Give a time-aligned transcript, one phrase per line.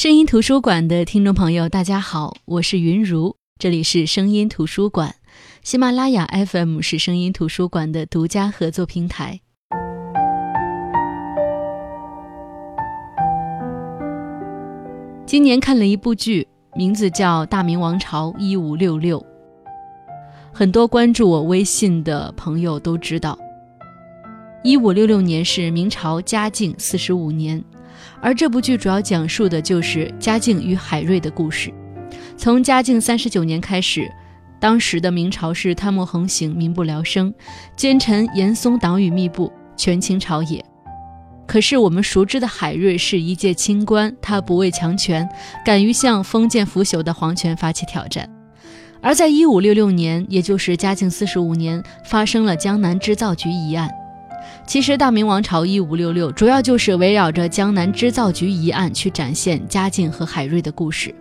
[0.00, 5.16] 声音图书馆的听众朋友，大家好，我是云如，这里是声音图书馆，
[5.62, 9.40] 喜马拉雅 FM 是声音图书馆的独家合作平台。
[15.26, 19.20] 今年看了一部剧，名字叫《大明王朝一五六六》，
[20.50, 23.38] 很多关注我微信的朋友都知道，
[24.64, 27.62] 一五六六年是明朝嘉靖四十五年。
[28.22, 31.72] 而这部剧主要讲述的就是嘉靖与海瑞的故事。
[32.36, 34.10] 从嘉靖三十九年开始，
[34.58, 37.32] 当时的明朝是贪墨横行、民不聊生，
[37.76, 40.64] 奸臣严嵩党羽密布，权倾朝野。
[41.46, 45.28] 可是我们熟知的海瑞是一介清官，他不畏强权，
[45.64, 48.28] 敢于向封建腐朽的皇权发起挑战。
[49.02, 53.90] 而在一五六六年，也就是嘉靖四十五年，发生了江南织造局一案。
[54.70, 61.12] 其实，大明王朝一五六六主要就是围绕着江南织造局一案去展现嘉靖和海瑞的故事。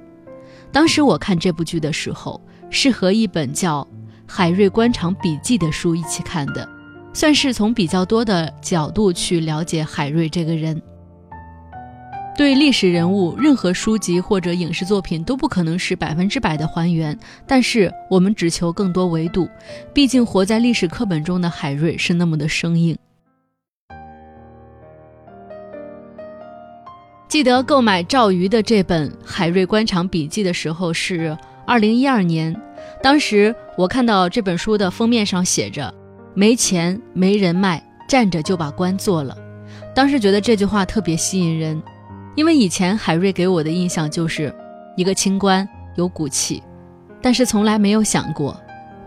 [0.72, 2.40] 当时我看这部剧的时候，
[2.70, 3.82] 是和一本叫
[4.28, 6.70] 《海瑞官场笔记》的书一起看的，
[7.12, 10.80] 算是从比较多的角度去了解海瑞这个人。
[12.38, 19.50] 对历史人物，任何书籍或者影视作品都不可能是百分之百的还原，但是我们只求更多维度。
[19.92, 22.96] 毕竟活在历史课本中的海瑞是那么的生硬。
[27.30, 32.60] 记得购买赵瑜的这本《海瑞官场笔记》的时候是二零一二年，
[33.04, 35.94] 当时我看到这本书的封面上写着
[36.34, 39.38] “没钱没人脉，站着就把官做了”，
[39.94, 41.80] 当时觉得这句话特别吸引人，
[42.36, 44.52] 因为以前海瑞给我的印象就是
[44.98, 46.64] 一个清官，有骨气，
[47.22, 48.60] 但是从来没有想过。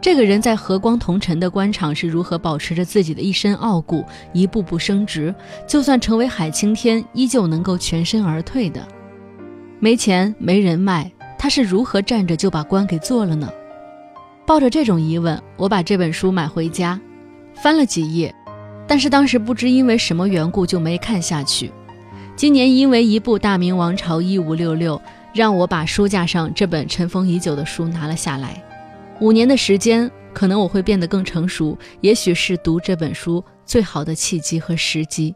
[0.02, 5.32] 这个人在和光同尘的官场是如何保持着自己的一身傲骨，一步步升职？
[5.64, 8.84] 就算成为海青天，依旧能够全身而退的。
[9.78, 13.48] 没钱没人脉，他是如何站着就把官给做了呢？
[14.44, 17.00] 抱着这种疑问，我把这本书买回家，
[17.54, 18.34] 翻了几页，
[18.88, 21.70] 但是当时不知因为什么缘故就没看下去。
[22.34, 24.96] 今年因为一部《大明王朝一五六六》，
[25.32, 28.60] 让我把书架上这本尘封已久的书拿了下来。
[29.22, 35.32] 五年的时间，可能我会变得更成熟，也许是读这本书最好的契机和时机。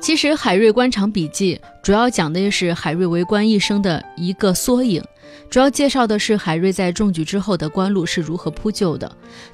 [0.00, 5.02] 其实，《海瑞官场笔记》主要讲的是海瑞为官一生的一个缩影，
[5.50, 9.10] 主要介绍的是海瑞在中举之后的官路是如何铺就的。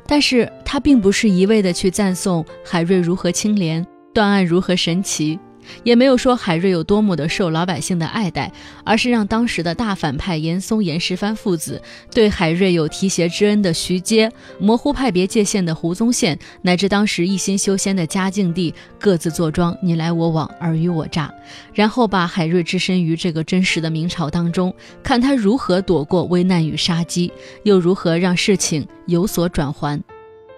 [0.07, 5.41] 但是，他并不是一味的去赞颂海瑞如何清廉，断案如何神奇。
[5.83, 8.53] 也没有说海瑞有多么的受老百姓的爱戴，
[8.85, 11.81] 而是让当时的大反派严嵩、严世蕃父子
[12.13, 21.33] 对海瑞有提携之恩的徐阶，模糊派别界限的胡宗宪，乃至当时一心修仙的嘉靖帝，各自坐庄，你来我往，尔虞我诈，
[21.73, 27.33] 然后把海瑞置身于这个真实的明朝当中，看他如何躲过危难与杀机，
[27.65, 30.01] 又如何让事情有所转圜，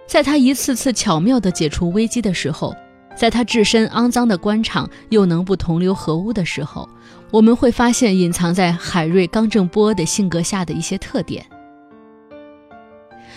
[0.06, 2.74] 在他一次次巧妙地解除危机的时候。
[3.20, 6.88] 在他置身肮脏的官场，又能不同流合污的时候，
[7.30, 11.44] 我们会发现隐藏在海瑞刚正不阿的性格下的一些特点。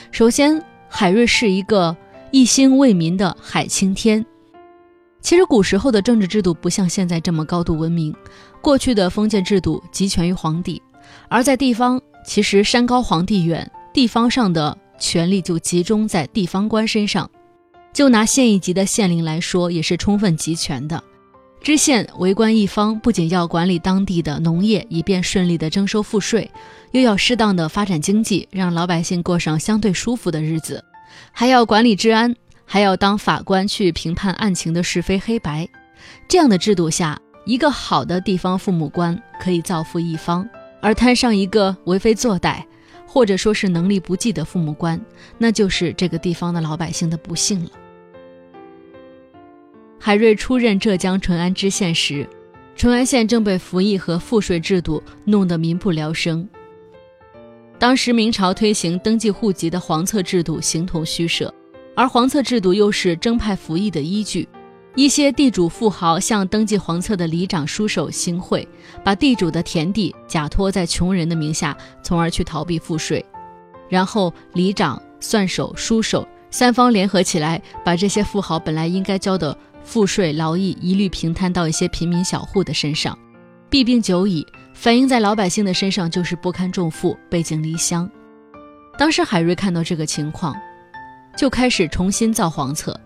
[0.09, 1.93] 首先，海瑞是一个
[2.31, 4.25] 一心为民的海青天。
[5.19, 8.15] 其实古时候的政治制度不像现在这么高度文明，
[8.61, 10.81] 过去的封建制度集权于皇帝，
[11.27, 17.29] 而在地方，其实山高皇帝远，地方上的权力就集中在地方官身上。
[17.93, 21.01] 就拿县一级的县令来说，也是充分集权的。
[21.61, 26.51] 知县为官一方，不仅要管理当地的农业，以便顺利的征收赋税，
[26.91, 30.83] 又要适当的发展经济，让老百姓过上相对舒服的日子，
[31.31, 35.65] 还要管理治安，还要当法官去评判案情的是非黑白。
[36.27, 40.45] 这样的制度下，一个好的地方父母官可以造福一方，
[40.81, 42.61] 而摊上一个为非作歹，
[43.07, 44.99] 或者说是能力不济的父母官，
[45.37, 47.69] 那就是这个地方的老百姓的不幸了。
[50.05, 52.27] 海瑞出任浙江淳安知县时，
[52.75, 56.45] 淳安县正被服役和赋税制度弄得民不聊生。
[57.79, 61.53] 当时明朝推行登记户籍的黄册制度形同虚设，
[61.95, 64.45] 而黄册制度又是征派服役的依据。
[64.93, 68.67] 一些地主富豪向登记黄册的里长、书手行贿，
[69.05, 73.25] 把地主的田地假托在穷人的名下，从而去逃避赋税。
[73.87, 79.57] 然后里长、算手、书手三方联合起来，把这些富豪本来应该交的。
[79.83, 83.17] 赋税劳役一律平摊到一些平民小户的身上，
[83.69, 88.09] 弊病久矣，反映在老百姓的身上就是不堪重负，背井离乡。
[88.97, 90.55] 当时海瑞看到这个情况，
[91.35, 92.99] 就开始重新造黄册。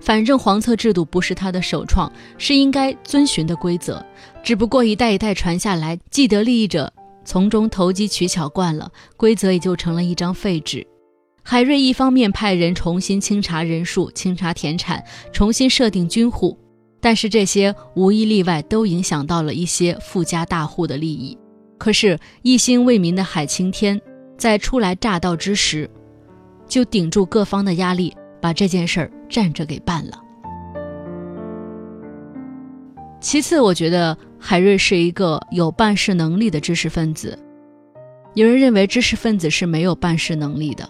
[0.00, 4.04] 反正黄册制度不是他的首创，是应该遵循的规则。
[4.42, 6.92] 只不过一代一代传下来，既得利益者
[7.24, 10.86] 从中投机取巧惯了，规则也就成了一张废纸。
[11.46, 16.58] 海瑞一方面派人重新清查人数、清查田产、重新设定军户，
[17.02, 21.36] 但是这些无一例外都影响到了一些富家大户的利益。
[21.76, 24.00] 可是，一心为民的海青天
[24.38, 25.88] 在初来乍到之时，
[26.66, 30.18] 就顶住各方的压力，把这件事儿站着给办了。
[33.20, 37.38] 其次，我觉得海瑞是一个有办事能力的知识分子。
[38.32, 40.88] 有人认为知识分子是没有办事能力的。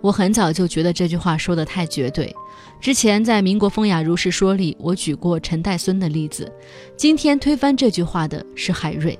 [0.00, 2.34] 我很早就觉得这句话说的太绝对。
[2.80, 6.50] 之前在《民国风雅如是说》里，我举过陈岱孙的例子。
[6.96, 9.18] 今天推翻这句话的是海瑞。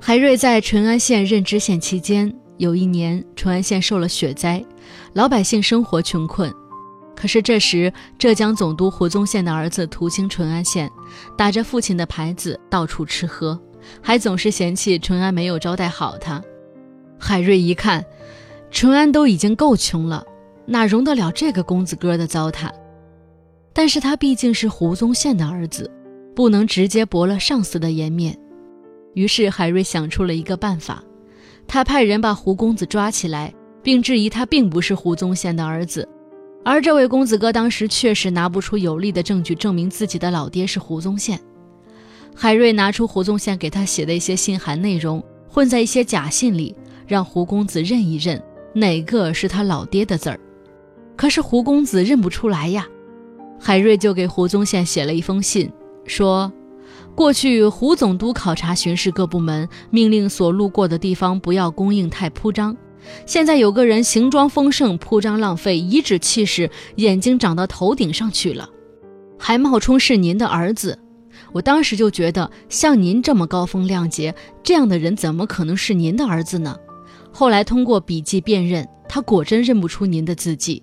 [0.00, 4.64] 海瑞在淳安县任知县期间，有一年淳安县受了雪灾，
[5.12, 6.52] 老百姓生活穷困。
[7.14, 10.90] 可是这时，浙江总督胡宗宪的儿子途经淳安县，
[11.36, 13.60] 打着父亲的牌子到处吃喝，
[14.00, 16.42] 还总是嫌弃淳安没有招待好他。
[17.18, 18.02] 海瑞一看。
[18.72, 20.24] 淳安都已经够穷了，
[20.64, 22.70] 哪容得了这个公子哥的糟蹋？
[23.74, 25.88] 但是他毕竟是胡宗宪的儿子，
[26.34, 28.36] 不能直接驳了上司的颜面。
[29.12, 31.04] 于是海瑞想出了一个办法，
[31.68, 33.52] 他派人把胡公子抓起来，
[33.82, 36.08] 并质疑他并不是胡宗宪的儿子。
[36.64, 41.38] 而这位公子哥当时确实拿不出有力的证据证明自己的老爹是胡宗宪。
[42.34, 46.74] 海瑞拿出胡宗宪给他写的一些信函内容，混在一些假信里，
[47.06, 48.42] 让胡公子认一认。
[48.74, 50.38] 哪个是他老爹的字儿？
[51.16, 52.86] 可是胡公子认不出来呀。
[53.60, 55.70] 海瑞就给胡宗宪写了一封信，
[56.04, 56.52] 说：
[57.14, 62.76] 过去胡总督考察巡视各部门，命令所路过的地方不要供应太铺张。
[63.26, 68.68] 现在有个人行装丰盛，铺张浪费，颐指气使，眼睛长到头顶上去了，
[69.38, 70.98] 还冒充是您的儿子。
[71.52, 76.76] 我当时就觉得，像您这么高风亮节，这样的人怎么可能是您的儿子呢？
[77.32, 80.82] 后来通过笔迹辨认，他果真认不出您的字迹。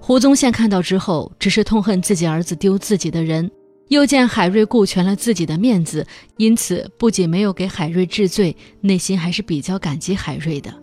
[0.00, 3.50] 胡宗宪看到之后，只是痛恨自己儿子丢自己的人，
[3.88, 6.06] 又见海瑞顾全了自己的面子，
[6.36, 10.74] 因此不仅没有给海瑞治罪，内心还是比较感激海瑞的。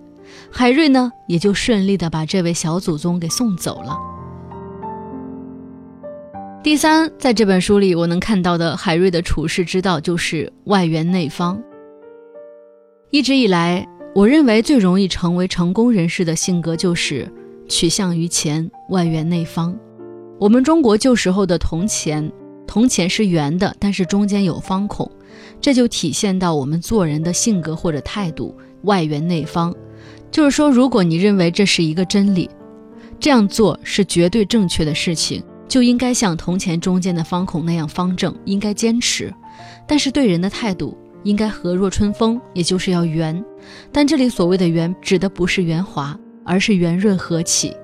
[0.50, 3.96] 海瑞呢，也就顺利的把这位小祖宗给送走了。
[6.64, 11.62] 第三，在这本书里，我能看到的海瑞的处世之道就是外圆内方。
[13.10, 13.86] 一直以来。
[14.14, 17.32] 我认为最容易成为成功人士的性格就是
[17.70, 19.74] 取向于前，外圆内方。
[20.38, 22.30] 我们中国旧时候的铜钱，
[22.68, 25.10] 铜钱是圆的，但是中间有方孔，
[25.62, 28.54] 这就体现到我们做人的性格或者态度，
[28.84, 29.74] 外圆内方。
[30.30, 32.50] 就是说，如果你认为这是一个真理，
[33.18, 39.34] 这样做是绝对正确的事情，就应该像铜钱中间的方孔那样方正，应该坚持。
[39.88, 40.98] 但是对人的态度。
[41.24, 43.44] 应该和若春风，也就是要圆，
[43.92, 47.76] 但这里所谓的圆，指的不是圆滑，而是圆润和气。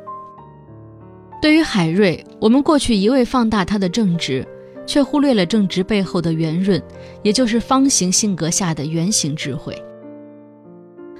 [1.42, 4.48] 对于海瑞，我们过去一味放大他的正直，
[4.88, 6.82] 却忽略了正直背后的圆润，
[7.22, 9.80] 也就是方形性格下的圆形智慧。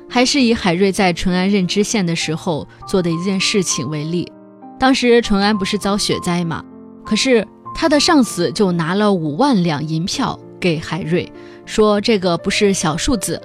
[0.10, 4.32] 还是以海瑞在淳安任知县的时候做的一件事情为例，
[4.80, 6.64] 当时淳安不是遭雪灾吗？
[7.06, 11.32] 可是他的上司就拿了五万两银票给海瑞。
[11.68, 13.40] 说这个不是小数字，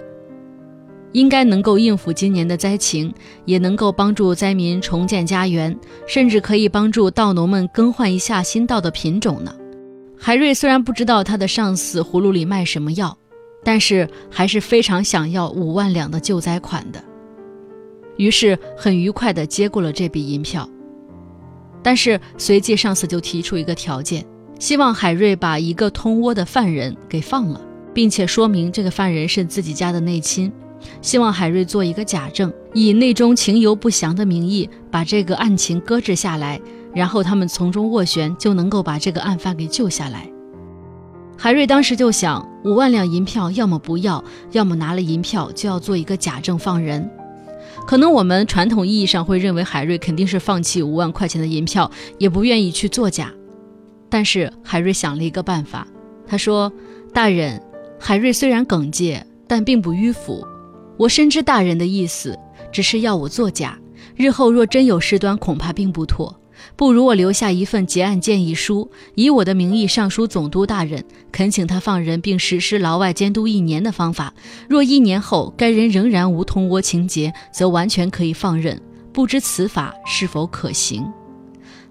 [1.10, 3.12] 应该能够应付今年的灾情，
[3.44, 5.76] 也能够帮助灾民重建家园，
[6.06, 9.52] 甚至可以帮助稻农们更换一下新稻的品种呢。
[10.16, 13.18] 海瑞虽然不知道他的上司葫芦里卖什么药，
[13.64, 17.02] 但是还是非常想要五万两的救灾款的，
[18.16, 20.66] 于是很愉快地接过了这笔银票。
[21.82, 24.24] 但是随即上司就提出一个条件，
[24.60, 27.60] 希望海瑞把一个通窝的犯人给放了。
[27.94, 30.52] 并且说明这个犯人是自己家的内亲，
[31.00, 36.60] 希望海瑞做一个假证，以内中情由不详的名义把这个案情搁置下来，
[36.94, 40.28] 然后他们从中斡旋，就能够把这个案犯给救下来。
[41.36, 44.22] 海瑞当时就想，五万两银票，要么不要，
[44.52, 47.10] 要么拿了银票就要做一个假证放人。
[47.86, 53.32] 可能我们传统意义上会认为海瑞肯定是放弃五万块钱的银票，也不愿意去作假。
[54.08, 55.86] 但是海瑞想了一个办法，
[56.26, 56.72] 他说
[57.12, 57.60] ：“大人。”
[58.04, 60.44] 海瑞虽然耿介，但并不迂腐。
[60.96, 62.36] 我深知大人的意思，
[62.72, 63.78] 只是要我作假。
[64.16, 66.36] 日后若真有事端，恐怕并不妥。
[66.74, 74.34] 不如我留下一份结案建议书，以我的名义上书总督大人，恳请他放人，并实施牢外监督一年的方法。
[74.68, 78.82] 若一年后该人仍然无通窝情节，则完全可以放任。
[79.12, 81.06] 不知此法是否可行？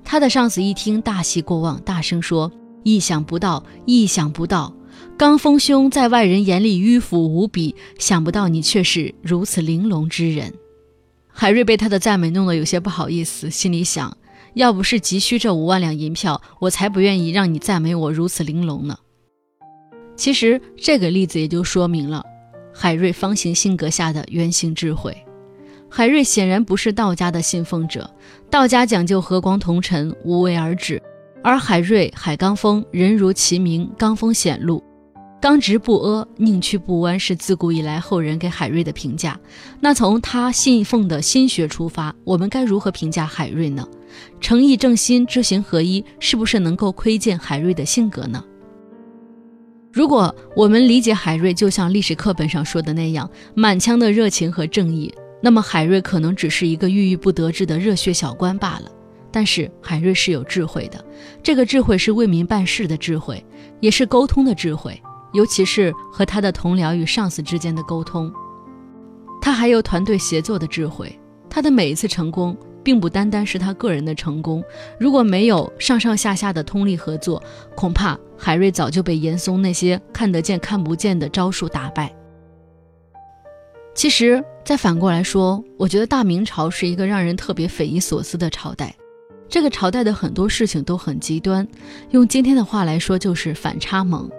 [0.04, 2.52] 他的上司一听，大喜过望，大声说
[2.84, 4.74] ：“意想不到，意想不到！
[5.22, 10.52] 刚峰兄在外人眼里迂腐无比，想不到你却是如此玲珑之人。”
[11.30, 14.18] 海瑞被他的赞美弄得有些不好意思，心里想：
[14.56, 18.98] 要不是急需这五万两银票，我才不愿意让你赞美我如此玲珑呢。
[20.16, 22.26] 其实这个例子也就说明了
[22.74, 25.16] 海瑞方形性格下的圆形智慧。
[25.88, 28.10] 海瑞显然不是道家的信奉者，
[28.50, 31.00] 道家讲究和光同尘、无为而治，
[31.44, 34.84] 而海瑞海刚峰人如其名，刚峰显露。
[35.42, 39.38] 刚直不阿，宁曲不弯，是自古以来后人给海瑞的评价。
[39.80, 43.88] 那从他信奉的心学出发，我们该如何评价海瑞呢？
[44.40, 48.46] 诚意正心，知行合一，是不是能够窥见海瑞的性格呢？
[49.92, 58.92] 如果我们理解海瑞就像历史课本上说的那样，满腔的热情和正义，那么海瑞可能只是一个郁郁不得志的热血小官罢了。
[59.32, 61.04] 但是海瑞是有智慧的，
[61.42, 63.44] 这个智慧是为民办事的智慧，
[63.80, 65.02] 也是沟通的智慧。
[65.34, 68.32] 尤其是和他的同僚与上司之间的沟通，
[69.42, 71.18] 他还有团队协作的智慧。
[71.50, 74.64] 他的每一次成功，并不单单是他个人的成功。
[74.98, 77.44] 如果没有上上下下的通力合作，
[77.76, 82.14] 恐怕海瑞早就被严嵩那些看得见看不见的招数打败。
[83.94, 88.96] 其实，再反过来说，我觉得大明朝是一个让人特别匪夷所思的朝代。
[89.50, 91.68] 这个朝代的很多事情都很极端，
[92.12, 94.32] 用今天的话来说，就是反差萌。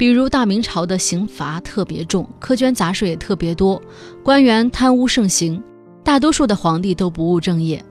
[0.00, 3.78] 比如大明朝的刑罚特别重，苛捐杂税也特别多，
[4.22, 5.62] 官员贪污盛行，
[6.02, 7.84] 大多数的皇帝都不务正业。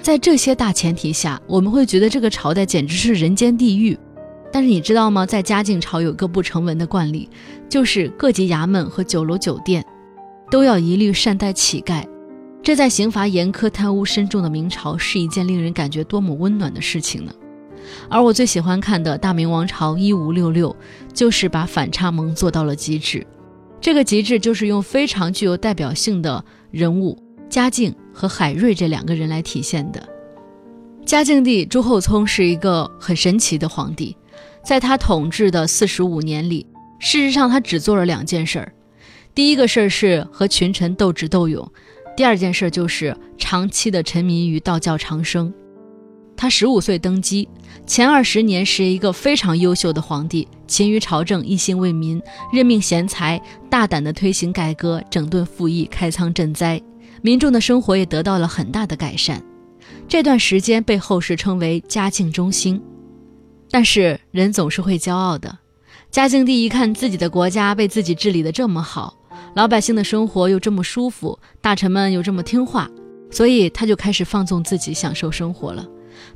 [0.00, 3.98] 在这些大前提下，我们会觉得这个朝代简直是人间地狱。
[4.52, 5.26] 但是你知道吗？
[5.26, 7.28] 在嘉靖朝有个不成文的惯例，
[7.68, 9.84] 就是各级衙门和酒楼酒店
[10.52, 12.04] 都要一律善待乞丐。
[12.62, 17.32] 这在刑罚严苛、贪污深重的明朝，是一件令人感觉多么温暖的事情呢？
[18.08, 20.70] 而我最喜欢看的《大明王朝一五六六》，
[21.14, 23.26] 就是把反差萌做到了极致。
[23.80, 27.16] 这个极致就是用非常具有代表性的人物
[27.48, 30.08] 嘉靖和海瑞这两个人来体现的。
[31.06, 34.16] 嘉靖帝朱厚熜是一个很神奇的皇帝，
[34.64, 36.66] 在他统治的四十五年里，
[36.98, 38.72] 事实上他只做了两件事儿。
[39.34, 41.66] 第一个事儿是和群臣斗智斗勇，
[42.16, 45.54] 第二件事就是长期的沉迷于道教长生。
[46.36, 47.48] 他十五岁登基，
[47.88, 52.20] 前二十年是一个非常优秀的皇帝，勤于朝政，一心为民，
[52.52, 53.40] 任命贤才，
[53.70, 56.80] 大胆地推行改革，整顿赋役，开仓赈灾，
[57.22, 59.42] 民众的生活也得到了很大的改善。
[60.06, 62.80] 这段时间被后世称为嘉靖中兴。
[63.70, 65.58] 但是人总是会骄傲的，
[66.10, 69.16] 嘉靖帝一看自己的国家被自己治理得这么好，
[69.54, 72.90] 老百姓的生活又这么舒服，大臣们又这么听话，
[73.30, 75.88] 所以他就开始放纵自己，享受生活了。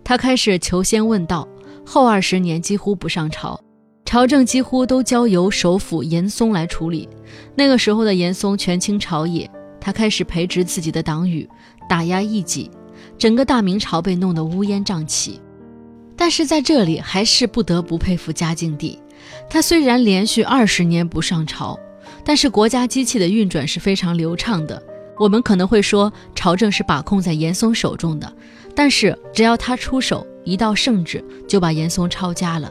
[0.05, 1.47] 他开始求仙问道，
[1.85, 3.61] 后二十年几乎不上朝，
[4.05, 7.09] 朝政几乎都交由首辅严嵩来处理。
[7.55, 11.49] 那个时候的严嵩权倾朝野，他开始培植自己的党羽，
[11.89, 12.71] 打压异己，
[13.17, 15.41] 整个大明朝被弄得乌烟瘴气。
[16.17, 18.99] 但是在这里还是不得不佩服嘉靖帝，
[19.49, 21.79] 他虽然连续二十年不上朝，
[22.23, 24.81] 但是国家机器的运转是非常流畅的。
[25.19, 28.33] 我们可能会说，朝政是把控在严嵩手中的。
[28.75, 32.71] 但是只要他出手，一道圣旨就把严嵩抄家了。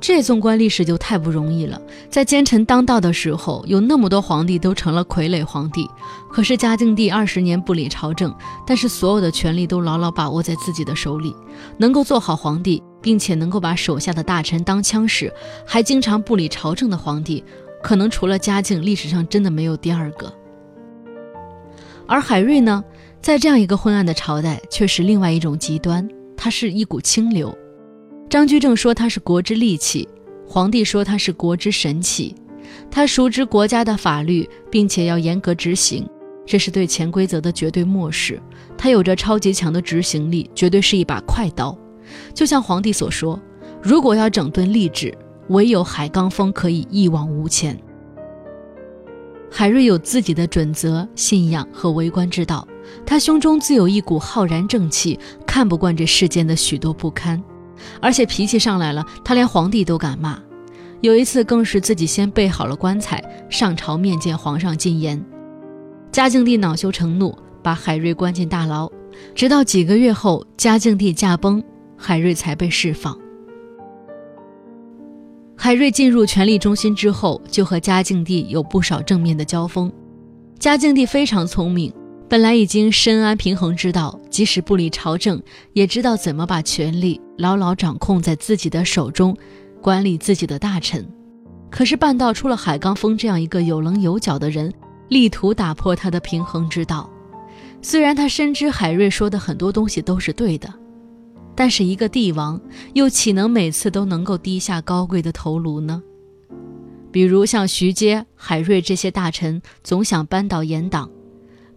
[0.00, 1.80] 这纵观历史就太不容易了。
[2.10, 5.88] 在奸臣当道的时候，有那么多皇帝都成了傀儡皇帝。
[6.28, 8.34] 可是嘉靖帝二十年不理朝政，
[8.66, 11.34] 但是所有的权力都牢牢把握在自己的手里，
[11.78, 15.32] 能够做好皇帝，并且能够把手下的大臣当枪使，
[15.64, 17.44] 还经常不理朝政的皇帝，
[17.80, 20.32] 可能除了嘉靖，历史上真的没有第二个。
[22.08, 22.82] 而海瑞呢？
[23.22, 26.06] 在这样一个昏暗的朝代，却是另外一种极端。
[26.36, 27.56] 它是一股清流。
[28.28, 30.08] 张居正说他是国之利器，
[30.44, 32.34] 皇帝说他是国之神器。
[32.90, 36.04] 他熟知国家的法律，并且要严格执行，
[36.44, 38.42] 这是对潜规则的绝对漠视。
[38.76, 41.78] 他有着超级强的执行力，绝对是一把快刀。
[42.34, 43.40] 就像皇帝所说
[43.80, 45.16] ：“如果要整顿吏治，
[45.48, 47.78] 唯有海刚峰可以一往无前。”
[49.48, 52.66] 海瑞有自己的准则、信仰和为官之道。
[53.04, 57.42] 他胸中自有一股浩然正气，看不惯这世间的许多不堪，
[58.00, 60.38] 而且脾气上来了，他连皇帝都敢骂。
[61.00, 65.20] 有一次更是自己先备好了棺材，上朝面见皇上进言。
[66.12, 68.90] 嘉靖帝恼羞成怒，把海瑞关进大牢，
[69.34, 71.62] 直到几个月后，嘉靖帝驾崩，
[71.96, 73.18] 海瑞才被释放。
[75.56, 79.90] 海瑞进入权力中心之后，就和嘉靖帝有不少正面的交锋。
[80.58, 81.92] 嘉靖帝非常聪明。
[82.32, 85.38] 本来已经深谙平衡之道，即使不理朝政，
[85.74, 89.36] 也知道怎么把权力牢牢掌控在自己的手中，
[89.82, 91.06] 管理自己的大臣。
[91.70, 94.72] 可是半道出了海刚峰这样一个有棱有角的人，
[95.08, 97.06] 力图打破他的平衡之道。
[97.82, 100.72] 虽然他深知海瑞说的很多东西都是对的，
[101.54, 102.58] 但是一个帝王
[102.94, 106.02] 又岂能每次都能够低下高贵的头颅呢？
[107.10, 111.10] 比如像徐阶、海瑞这些大臣，总想扳倒严党。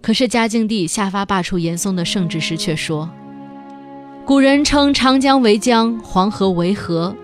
[0.06, 3.10] 可是嘉靖帝下发罢黜严嵩的圣旨时，却说
[4.24, 7.16] ：“古人称长江为江，黄河为河。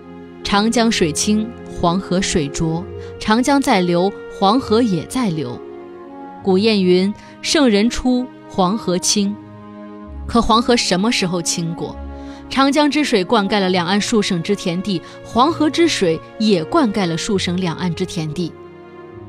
[0.42, 2.84] 长江水清，黄河水浊。
[3.20, 5.56] 长江在流，黄河也在流。
[6.42, 9.32] 古谚云：圣人出，黄河清。
[10.26, 11.96] 可黄河什么时候清过？
[12.50, 18.52] 长江之水灌溉了两岸数省之田地，黄河之水也灌溉了数省两岸之田地，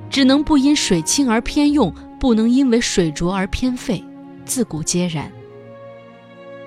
[0.10, 4.01] 只能不因水清而偏用。”不能因为水浊而偏废，
[4.46, 5.30] 自古皆然。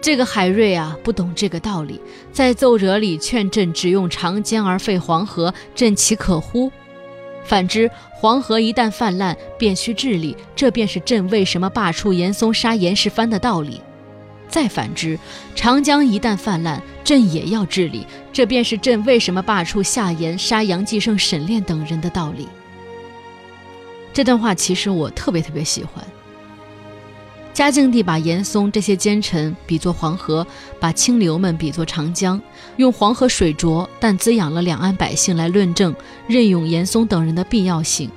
[0.02, 1.98] 这个海瑞啊，不懂这个道理，
[2.30, 6.70] 在奏折里劝朕只用长江而废黄河，朕岂可乎？
[7.42, 13.80] 反之，黄河一旦泛滥，便需治理，这便是朕为什么罢黜严嵩、杀严世蕃的道理。
[14.50, 15.18] 再反之，
[15.54, 22.46] 长江一旦泛滥，朕也要治理，这便是朕为什么罢黜夏言、杀杨继盛、沈炼等人的道理。
[24.16, 26.02] 这段话其实我特别特别喜欢。
[27.52, 30.46] 嘉靖帝把严嵩这些奸臣比作黄河，
[30.80, 32.40] 把清流们比作长江，
[32.78, 35.94] 用黄河水浊但滋养了两岸百姓来论证
[36.26, 38.10] 任用严嵩等人的必要性，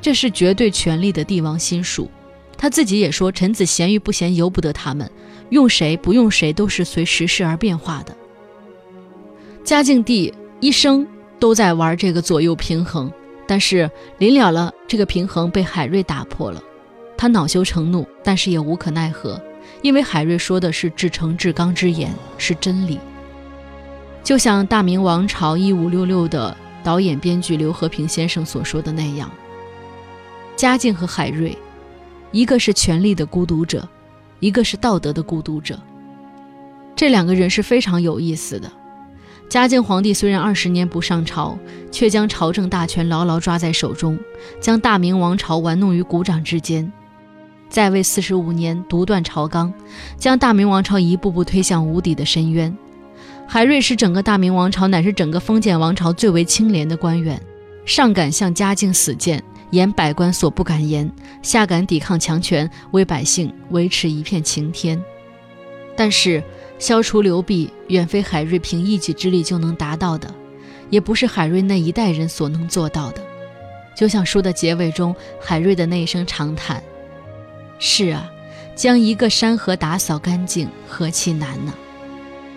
[0.00, 2.08] 这是绝对权力的帝王心术。
[2.56, 5.10] 他自己也说：“臣子贤与不贤由不得他们，
[5.48, 8.16] 用谁不用谁都是随时势而变化的。”
[9.66, 11.04] 嘉靖帝一生
[11.40, 13.12] 都在玩这个左右平衡。
[13.50, 16.62] 但是临了了，这个平衡被海瑞打破了，
[17.16, 19.42] 他恼羞成怒，但是也无可奈何，
[19.82, 23.00] 因为海瑞说的是至诚至刚之言，是真理。
[24.22, 29.28] 就像《大明王朝一五六六》的导演编剧刘和平先生所说的那样，
[30.54, 31.58] 嘉靖和海瑞，
[32.30, 33.88] 一个是权力的孤独者，
[34.38, 35.76] 一个是道德的孤独者，
[36.94, 38.70] 这两个人是非常有意思的。
[39.50, 41.58] 嘉靖皇帝虽然二十年不上朝，
[41.90, 44.16] 却将朝政大权牢牢抓在手中，
[44.60, 46.90] 将大明王朝玩弄于股掌之间。
[47.68, 49.74] 在位四十五年，独断朝纲，
[50.16, 52.72] 将大明王朝一步步推向无底的深渊。
[53.44, 57.40] 海瑞是整个大明王朝，乃是整个封建王朝最为清廉的官员，
[57.84, 61.10] 上敢向嘉靖死谏，言百官所不敢言；
[61.42, 65.02] 下敢抵抗强权，为百姓维持一片晴天。
[65.96, 66.40] 但是。
[66.80, 70.34] 消除流弊远非海瑞凭一己之力就能达到的，
[70.88, 73.22] 也不是海瑞那一代人所能做到的。
[73.94, 76.82] 就像书的结尾中，海瑞的那一声长叹
[77.78, 78.30] ：“是啊，
[78.74, 81.74] 将一个山河打扫干净，何其难呢？”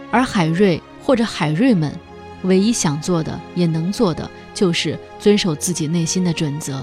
[0.10, 1.94] 而海瑞或者海瑞们，
[2.44, 6.82] 唯一想做的也能做的，就是遵守自己内心的准则。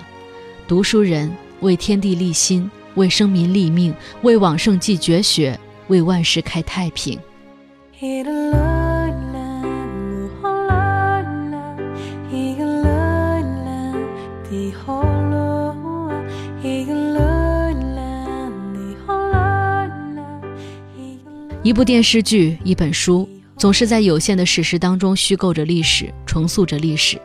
[0.68, 7.18] 读书人为天地立心，为生民立命，为往圣继绝学，为万世开太平。
[8.02, 8.14] 一
[21.74, 27.20] 部电视剧，一本书，总是在有限的史实当中虚构着历史，重塑着历史。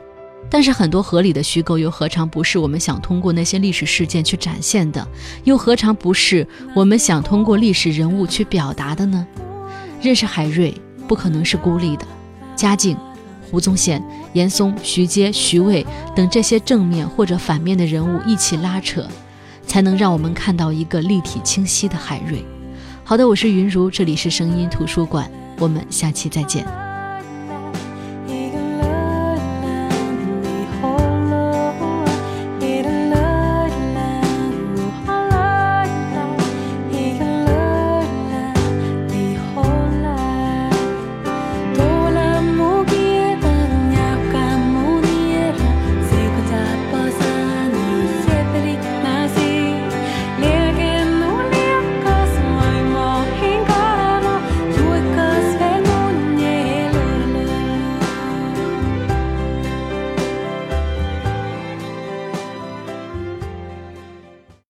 [0.50, 5.08] 但是很多合理的虚构，又何尝不是我们想通过那些历史事件去展现的？
[5.46, 9.26] 又何尝不是我们想通过历史人物去表达的呢？
[10.06, 10.72] 认识海瑞
[11.08, 12.06] 不可能是孤立的，
[12.56, 12.96] 嘉靖、
[13.50, 14.00] 胡宗宪、
[14.34, 15.84] 严嵩、徐阶、徐渭
[16.15, 19.08] 等这些正面或者反面的人物一起拉扯，
[19.65, 22.46] 才能让我们看到一个立体清晰的海瑞。
[23.04, 26.85] 好的，我是云如，这里是声音图书馆，我们下期再见。